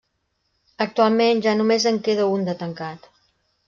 Actualment 0.85 1.45
ja 1.49 1.55
només 1.61 1.87
en 1.93 2.03
queda 2.09 2.29
un 2.39 2.51
de 2.53 2.61
tancat. 2.65 3.11